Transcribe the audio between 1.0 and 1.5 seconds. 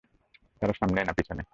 না পিছনে?